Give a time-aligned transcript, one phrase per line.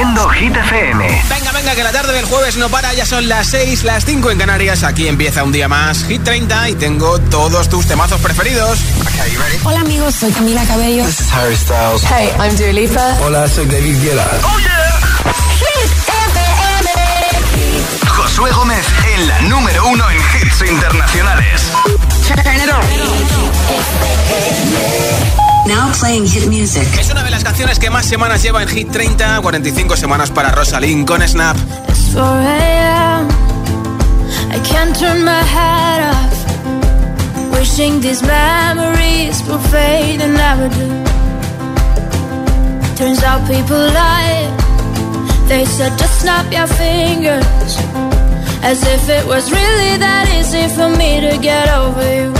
[0.00, 1.22] Reproduciendo Hit FM.
[1.28, 4.30] Venga, venga, que la tarde del jueves no para, ya son las 6, las 5
[4.30, 4.82] en Canarias.
[4.82, 8.78] Aquí empieza un día más Hit 30 y tengo todos tus temazos preferidos.
[9.62, 11.04] Hola amigos, soy Camila Cabello.
[11.04, 12.02] This is Harry Styles.
[12.04, 13.18] Hey, I'm Dua Lipa.
[13.20, 14.26] Hola, soy David Guetta.
[14.42, 15.00] Oh yeah.
[15.58, 16.90] Hit FM.
[18.08, 21.70] Josué Gómez en la número uno en hits internacionales.
[25.66, 26.88] Now playing hit music.
[26.98, 30.50] Es una de las canciones que más semanas lleva en Hit 30, 45 semanas para
[30.50, 31.56] Rosalind con Snap.
[31.88, 33.28] It's 4 a.m.
[34.50, 37.52] I can't turn my head off.
[37.52, 41.04] Wishing these memories will fade and never do.
[42.96, 44.48] Turns out people lie.
[45.46, 47.76] They said just snap your fingers.
[48.62, 52.39] As if it was really that easy for me to get over you.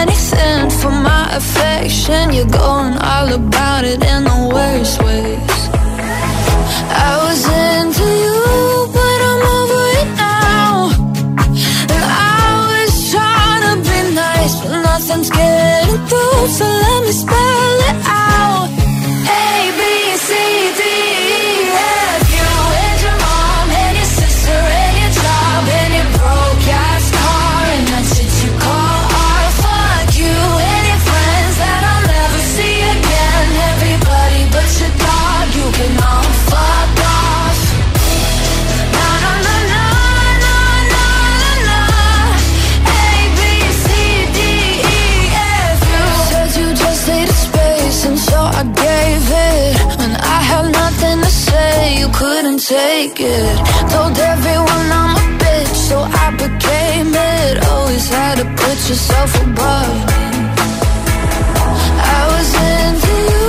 [0.00, 2.32] anything for my affection.
[2.32, 5.60] You're going all about it in the worst ways.
[7.08, 8.40] I was into you,
[8.96, 10.72] but I'm over it now.
[11.92, 12.04] And
[12.34, 16.42] I was trying to be nice, but nothing's getting through.
[16.58, 18.31] So let me spell it out.
[52.72, 53.56] Take it.
[53.92, 57.54] Told everyone I'm a bitch, so I became it.
[57.70, 59.96] Always had to put yourself above.
[62.16, 63.48] I was into you,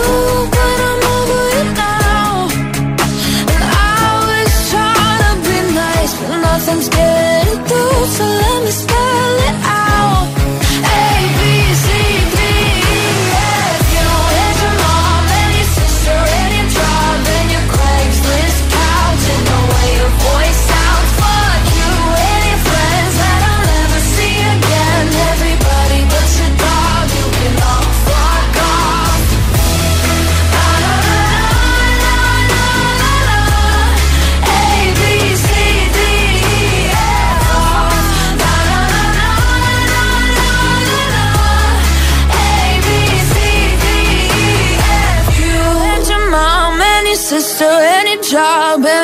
[0.55, 2.27] but I'm over it now.
[3.53, 3.63] And
[3.95, 7.99] I was trying to be nice, but nothing's getting through.
[8.15, 8.71] So let me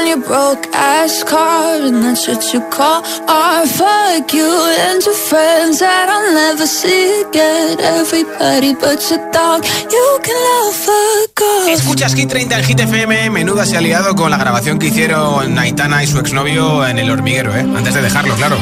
[0.09, 3.67] your broke ass car and that shit you call art.
[3.67, 4.49] Fuck you
[4.87, 7.79] and your friends that I'll never see again.
[7.79, 9.63] Everybody but your dog,
[9.95, 11.69] you can love off.
[11.69, 13.29] Escuchas Hit 30 en Hit FM.
[13.29, 17.11] Menuda se ha liado con la grabación que hicieron Aitana y su exnovio en el
[17.11, 17.61] hormiguero, ¿eh?
[17.61, 18.57] Antes de dejarlo, claro.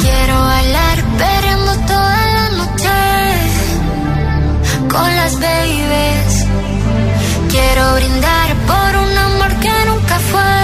[0.00, 2.88] Quiero bailar perreando toda la noche
[4.90, 6.44] con las babies.
[7.50, 10.63] Quiero brindar por un amor que nunca fue.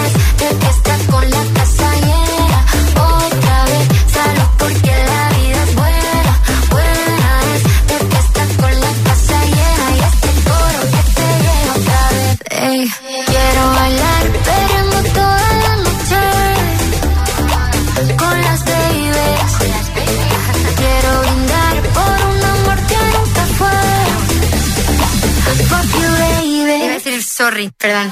[27.77, 28.11] perdón.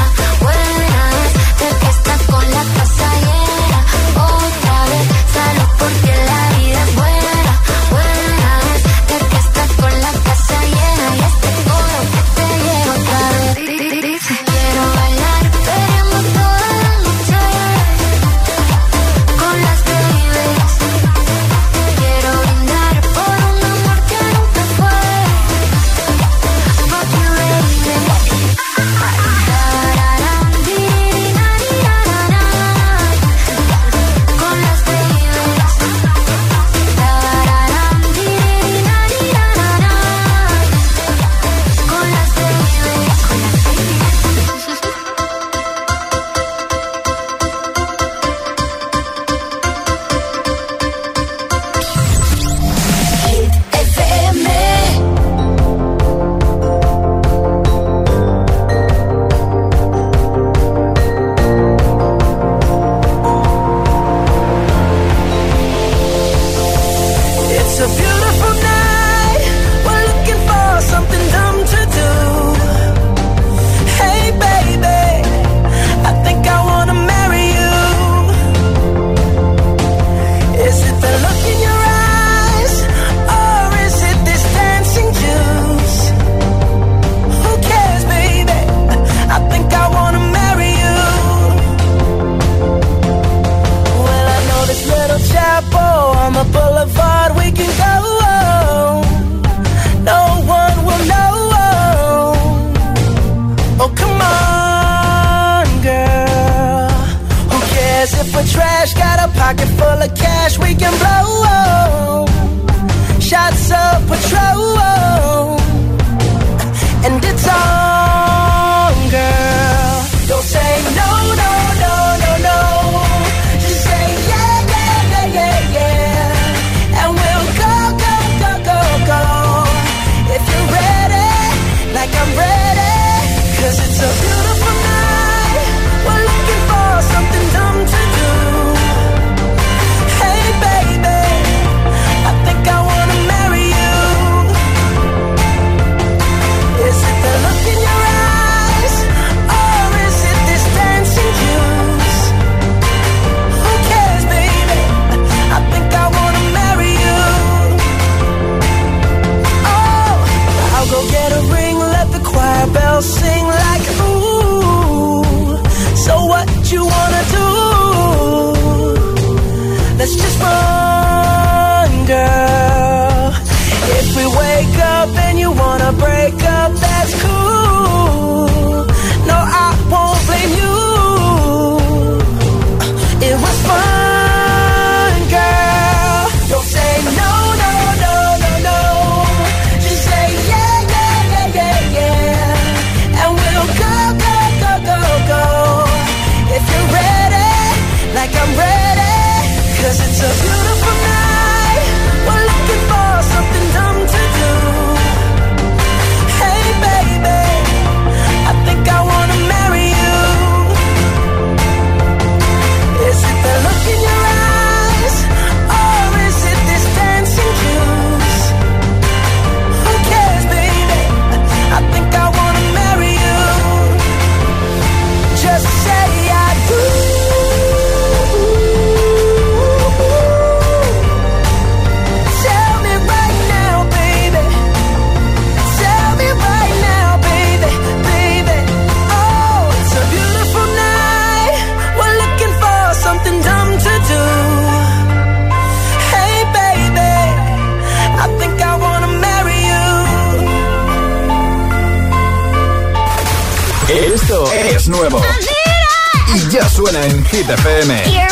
[256.89, 257.93] en Hit FM.
[258.05, 258.27] Here.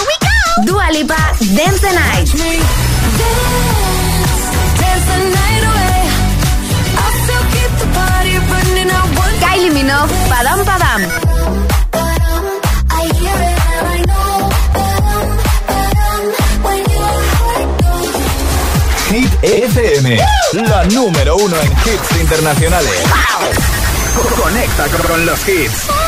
[0.65, 1.15] Dua Lipa,
[1.55, 2.29] Dance the Night.
[9.39, 11.01] Kylie Minogue, Padam Padam.
[19.09, 20.17] Hit FM,
[20.53, 23.03] la número uno en hits internacionales.
[24.35, 25.98] Conecta con los hits.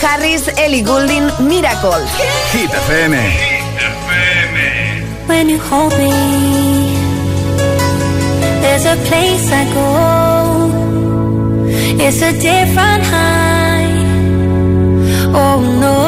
[0.00, 2.02] Harris, Ellie Goulding, Miracle.
[2.52, 3.12] Hit FM.
[3.14, 3.64] Hit
[3.96, 5.28] FM.
[5.28, 6.12] When you hold me,
[8.62, 9.88] there's a place I go.
[12.04, 13.90] It's a different high.
[15.42, 15.98] Oh no.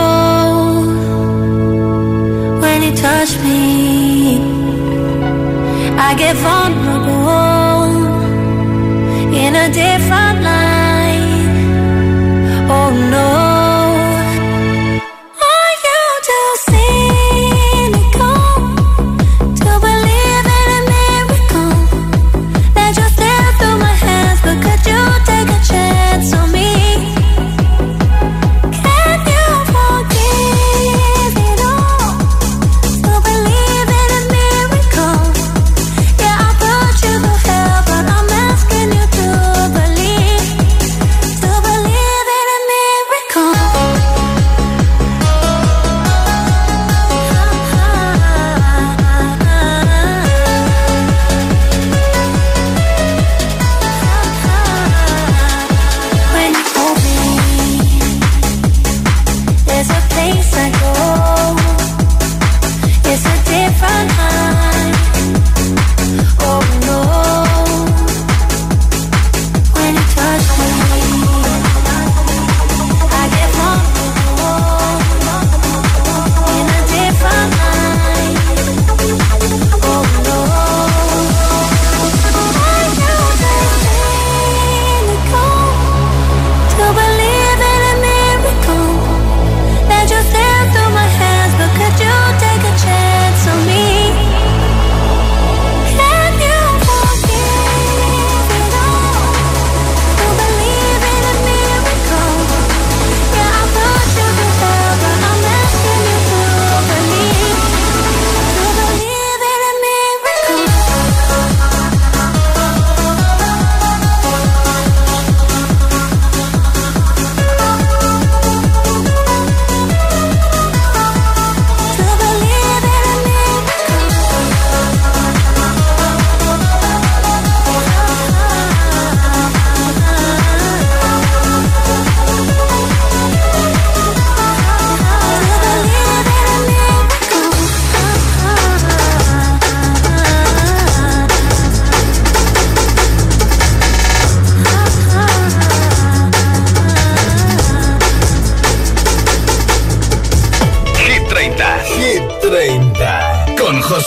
[2.63, 4.41] When you touch me,
[6.09, 7.91] I get vulnerable
[9.45, 10.30] in a different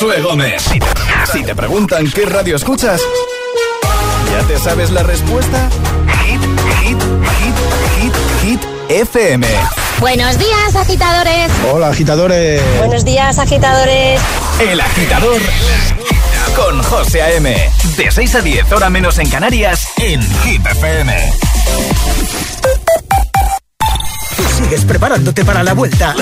[0.04, 0.66] Josué Gómez.
[1.32, 3.00] Si te preguntan qué radio escuchas,
[4.34, 5.70] ¿ya te sabes la respuesta?
[6.26, 6.42] Hit,
[6.82, 7.02] hit,
[7.40, 7.56] hit,
[8.02, 9.48] hit, hit FM.
[10.02, 11.50] Buenos días, agitadores.
[11.72, 12.62] Hola, agitadores.
[12.80, 14.20] Buenos días, agitadores.
[14.60, 15.40] El agitador
[16.54, 17.72] con José A.M.
[17.96, 21.34] De 6 a 10, hora menos en Canarias, en Hit FM.
[24.64, 26.16] Sigues preparándote para la vuelta.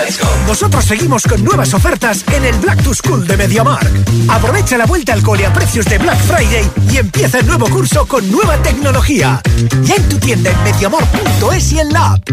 [0.48, 3.88] Nosotros seguimos con nuevas ofertas en el Black to School de MediaMark.
[4.30, 8.08] Aprovecha la vuelta al cole a precios de Black Friday y empieza el nuevo curso
[8.08, 9.40] con nueva tecnología.
[9.84, 12.30] Ya en tu tienda en mediamark.es y en la app.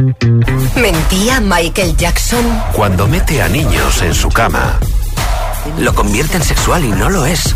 [0.76, 2.44] ¿Mentía Michael Jackson?
[2.72, 4.78] Cuando mete a niños en su cama,
[5.78, 7.54] lo convierte en sexual y no lo es.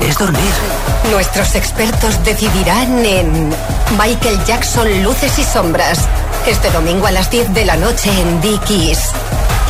[0.00, 0.40] Es dormir.
[1.10, 3.52] Nuestros expertos decidirán en
[3.98, 6.08] Michael Jackson Luces y Sombras.
[6.46, 9.12] Este domingo a las 10 de la noche en Dickies.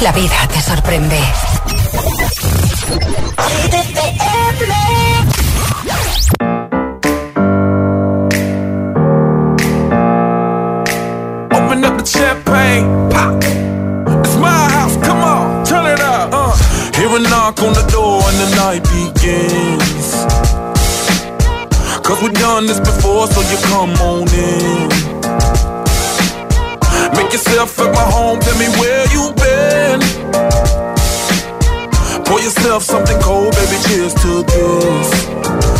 [0.03, 1.17] La vida te sorprende.
[11.53, 13.41] Open up the champagne, pop.
[14.25, 16.33] It's my house, come on, turn it up.
[16.33, 16.57] Uh.
[16.97, 20.27] Hear a knock on the door and the night begins.
[22.03, 25.44] Cause we've done this before, so you come on in.
[27.17, 30.01] Make yourself at my home, tell me where you been.
[32.25, 35.09] Pour yourself something cold, baby, cheers to this.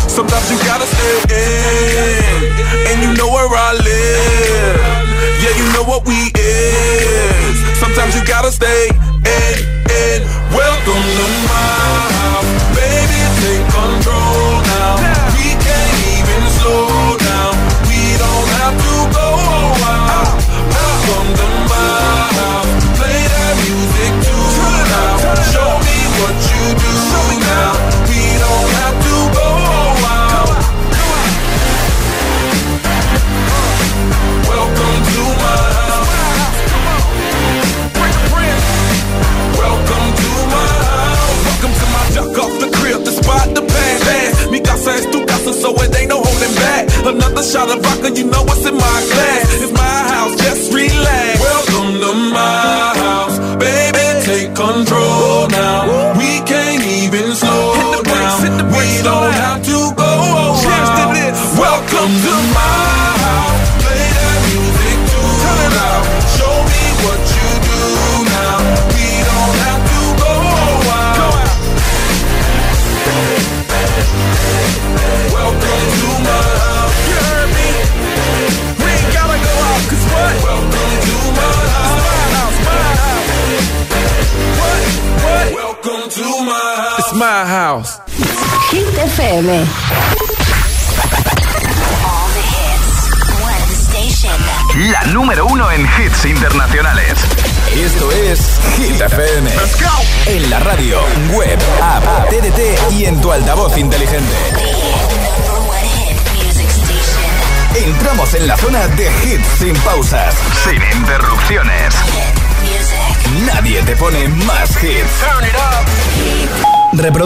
[0.07, 2.43] Sometimes you gotta stay in,
[2.89, 4.79] and you know where I live.
[5.43, 7.55] Yeah, you know what we is.
[7.79, 9.55] Sometimes you gotta stay in,
[9.91, 10.19] in.
[10.55, 11.84] Welcome to my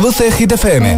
[0.10, 0.98] Você Rita Fêmea.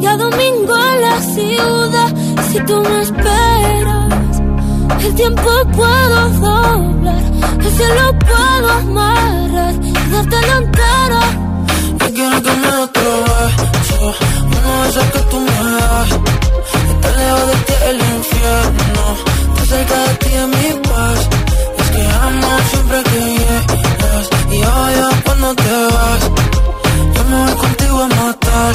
[0.00, 2.14] Y a domingo en la ciudad.
[2.50, 4.42] Si tú me esperas,
[5.04, 7.22] el tiempo puedo doblar.
[7.60, 11.44] El cielo puedo amarrar y darte la entera.
[12.00, 14.14] Yo quiero que me otro beso
[14.46, 16.10] Uno de esos que tú me das
[16.90, 19.04] Está lejos de ti el infierno
[19.48, 21.28] Está cerca de ti en mi paz
[21.78, 26.30] es que amo siempre que llegas Y odio cuando te vas
[27.14, 28.74] Yo me voy contigo a matar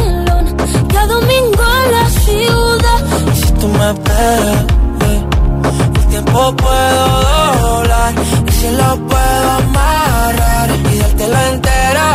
[0.91, 2.99] cada domingo en la ciudad.
[3.31, 4.65] Y si tú me eh,
[5.95, 7.03] El tiempo puedo
[7.61, 8.13] doblar.
[8.47, 12.07] Y si lo puedo amarrar Y dártelo entero.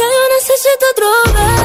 [0.00, 1.59] Ya yo necesito otro beso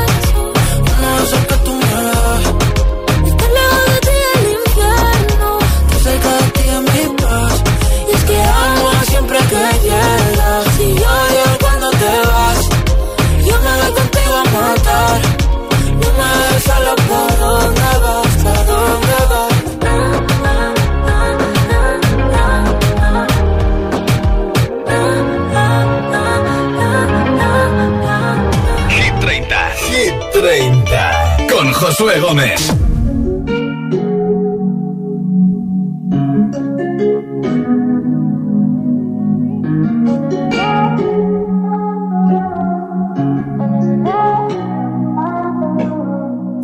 [31.97, 32.61] Josué Gómez.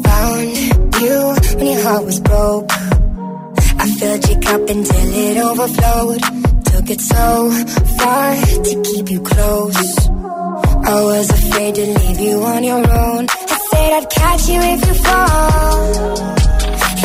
[0.04, 2.72] Found you when your heart was broke.
[3.80, 6.22] I filled your cup until it overflowed.
[6.66, 7.52] Took it so
[8.00, 10.10] far to keep you close.
[10.84, 13.28] I was afraid to leave you on your own.
[13.30, 16.18] I said I'd catch you if you fall.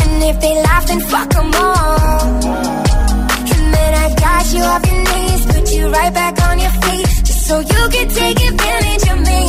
[0.03, 2.31] And if they laugh, then fuck them all.
[3.55, 7.09] And then I got you off your knees, put you right back on your feet,
[7.29, 9.43] just so you can take advantage of me.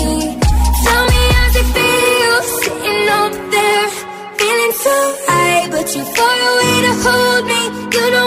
[0.85, 3.87] Tell me how it feels sitting up there,
[4.39, 4.95] feeling so
[5.27, 7.61] high, but you're far away to hold me.
[7.95, 8.26] You know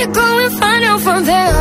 [0.00, 1.59] to go and find out from there.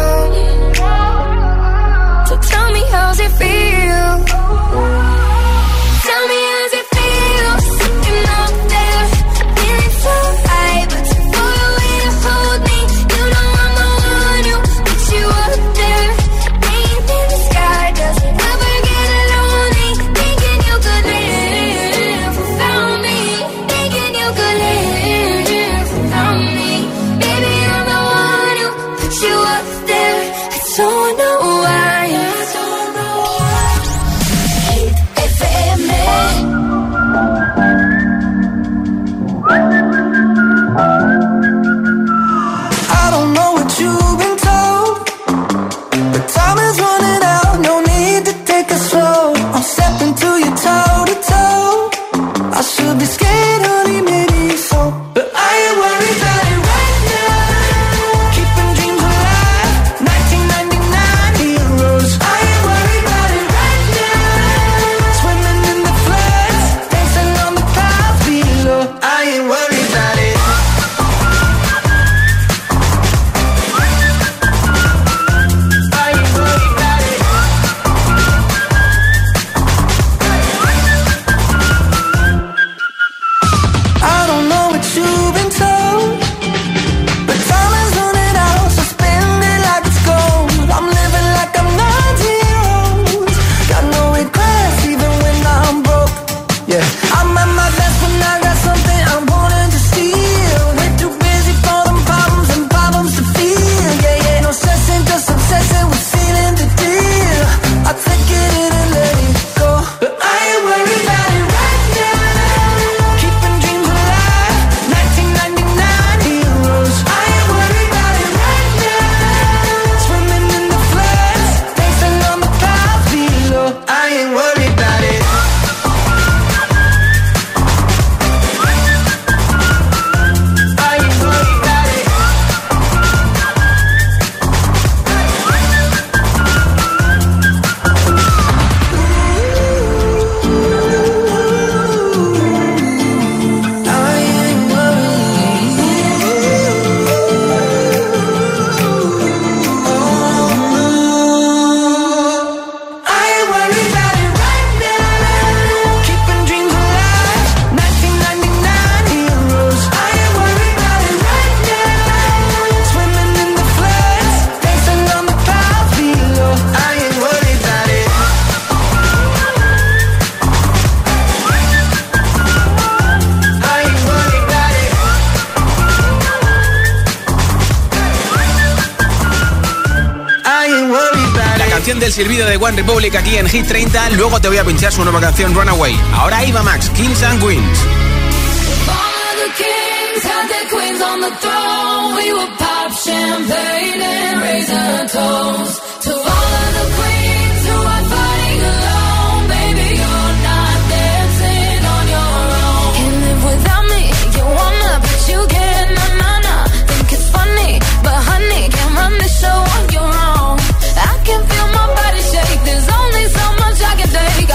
[182.49, 184.09] de One Republic aquí en Hit 30.
[184.11, 185.95] Luego te voy a pinchar su nueva canción Runaway.
[186.13, 187.79] Ahora Iba Max, Kings and Queens.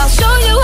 [0.04, 0.63] I'll show you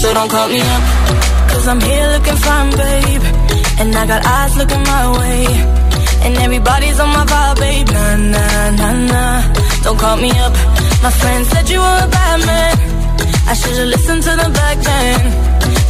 [0.00, 0.82] So don't call me up.
[1.50, 3.24] Cause I'm here looking fine, babe.
[3.80, 5.44] And I got eyes looking my way.
[6.24, 7.88] And everybody's on my vibe, babe.
[7.88, 9.38] Nah, nah, nah, nah.
[9.84, 10.54] Don't call me up.
[11.04, 12.74] My friend said you were a bad man.
[13.50, 15.20] I should've listened to the back then.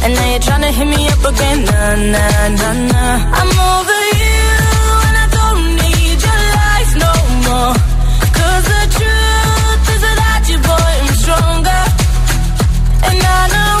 [0.03, 1.59] And now you're trying to hit me up again.
[1.71, 3.17] Nah, nah, nah, nah.
[3.39, 4.43] I'm over you
[5.07, 7.13] And I don't need your lies no
[7.47, 7.73] more.
[8.37, 11.81] Cause the truth is without you, boy, I'm stronger.
[13.07, 13.80] And I know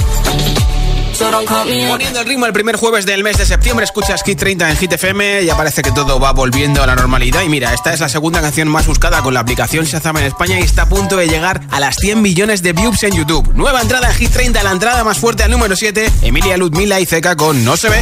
[1.87, 4.93] Poniendo el ritmo el primer jueves del mes de septiembre, escuchas Hit 30 en Hit
[4.93, 7.43] FM, ya parece que todo va volviendo a la normalidad.
[7.43, 10.59] Y mira, esta es la segunda canción más buscada con la aplicación Shazam en España
[10.59, 13.53] y está a punto de llegar a las 100 millones de views en YouTube.
[13.53, 17.05] Nueva entrada en Hit 30, la entrada más fuerte al número 7, Emilia Ludmila y
[17.05, 18.01] Zeca con No se ve.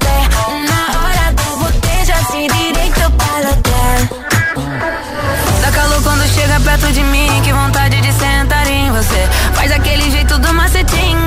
[6.71, 9.27] Perto de mim, que vontade de sentar em você.
[9.53, 11.19] Faz aquele jeito do macetinho,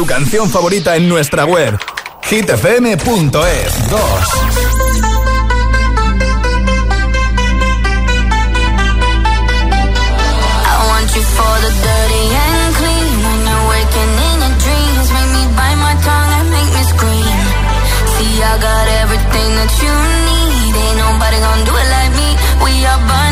[0.00, 1.78] tu canción favorita en nuestra web
[2.22, 4.00] hitfm.es 2.
[18.42, 19.94] I got everything that you
[20.26, 20.74] need.
[20.74, 22.28] Ain't nobody gonna do it like me.
[22.64, 23.29] We are burning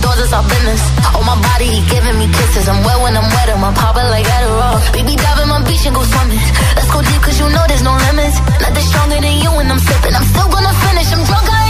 [0.00, 0.82] doors is our business.
[1.16, 2.66] On my body, he giving me kisses.
[2.68, 4.76] I'm wet when I'm wet, I'm popping like Adderall.
[4.92, 6.42] Baby, dive in my beach and go swimming.
[6.76, 8.36] Let's go deep, cause you know there's no limits.
[8.60, 10.14] Nothing stronger than you when I'm sipping.
[10.14, 11.69] I'm still gonna finish, I'm drunk, I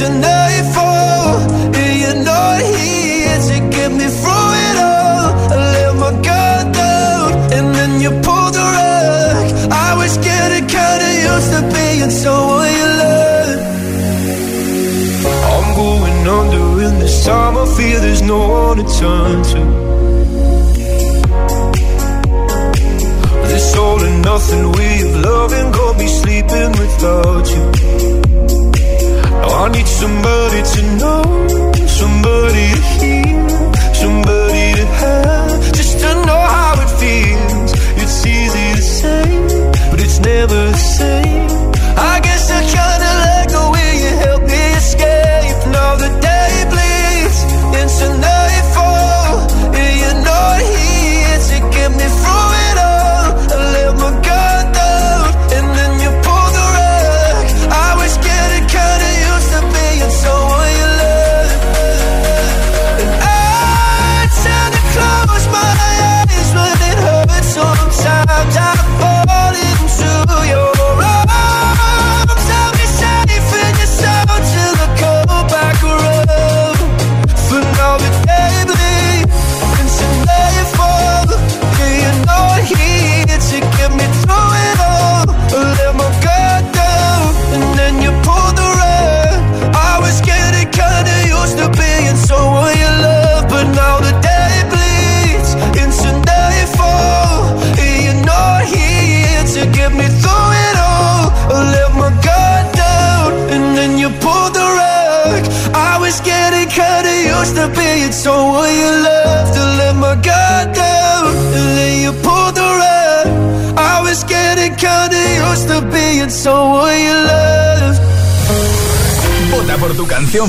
[0.00, 1.36] into nightfall,
[1.76, 5.28] and you're not here to get me through it all.
[5.52, 9.46] I let my guard down, and then you pulled the rug.
[9.70, 12.88] I was getting kinda used to being someone you.
[15.52, 17.58] I'm going under in this time.
[17.58, 19.60] I feel there's no one to turn to.
[23.48, 27.79] This all and nothing way of loving got me sleeping without you.
[29.62, 31.22] I need somebody to know,
[31.86, 33.40] somebody to hear,
[33.92, 37.72] somebody to have, just to know how it feels.
[38.02, 39.24] It's easy to say,
[39.90, 41.50] but it's never the same.
[41.94, 45.58] I guess I kinda let go when you help me escape.
[45.76, 47.38] Now the day bleeds
[47.80, 48.39] into night.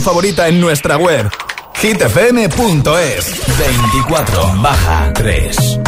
[0.01, 1.29] favorita en nuestra web
[1.81, 5.80] hitfm.es 24 baja 3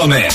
[0.05, 0.34] Gomez.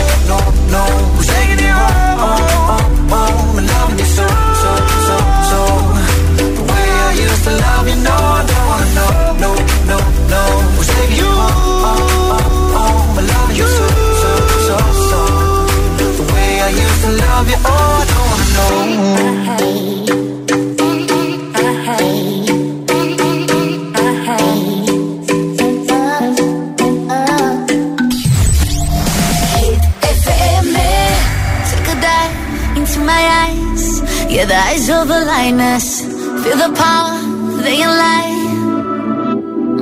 [34.31, 36.07] Yeah, the eyes of a lioness.
[36.41, 37.19] Feel the power,
[37.65, 38.31] they can lie.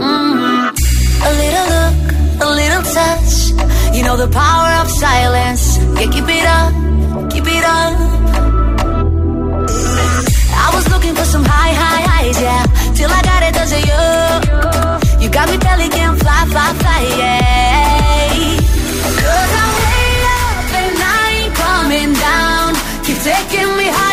[0.08, 0.74] Mm.
[1.28, 1.98] A little look,
[2.42, 3.34] a little touch.
[3.96, 5.78] You know the power of silence.
[5.78, 6.74] Yeah, keep it up,
[7.30, 7.94] keep it up.
[10.66, 12.66] I was looking for some high, high highs, yeah.
[12.98, 14.06] Till I got it, does it you?
[15.22, 18.34] You got me belly can fly, fly, fly, yeah.
[19.14, 20.10] Cause I'm way
[20.42, 22.74] up and I ain't coming down.
[23.06, 24.09] Keep taking me higher.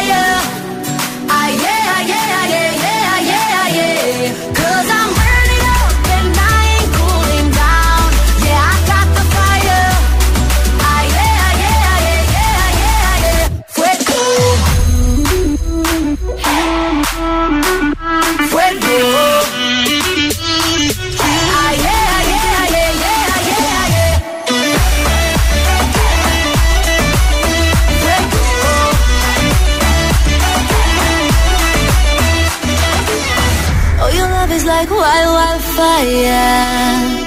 [35.77, 37.27] Wildfire.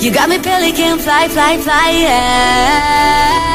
[0.00, 3.45] You got me pelican fly, fly, fly, yeah.